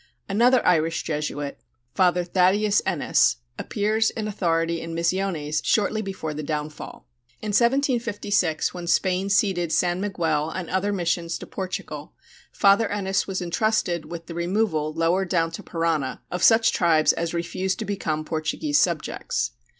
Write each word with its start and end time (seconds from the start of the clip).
Another 0.27 0.65
Irish 0.65 1.03
Jesuit, 1.03 1.59
Father 1.93 2.23
Thaddeus 2.23 2.81
Ennis, 2.87 3.35
appears 3.59 4.09
in 4.09 4.27
authority 4.27 4.81
in 4.81 4.95
Misiones 4.95 5.61
shortly 5.63 6.01
before 6.01 6.33
the 6.33 6.41
downfall. 6.41 7.07
In 7.39 7.49
1756, 7.49 8.73
when 8.73 8.87
Spain 8.87 9.29
ceded 9.29 9.71
San 9.71 10.01
Miguel 10.01 10.49
and 10.49 10.71
other 10.71 10.91
missions 10.91 11.37
to 11.37 11.45
Portugal, 11.45 12.13
Father 12.51 12.87
Ennis 12.89 13.27
was 13.27 13.43
entrusted 13.43 14.05
with 14.05 14.25
the 14.25 14.33
removal 14.33 14.91
lower 14.91 15.23
down 15.23 15.51
to 15.51 15.61
Parana 15.61 16.23
of 16.31 16.41
such 16.41 16.71
tribes 16.71 17.13
as 17.13 17.35
refused 17.35 17.77
to 17.77 17.85
become 17.85 18.25
Portuguese 18.25 18.79
subjects. 18.79 19.51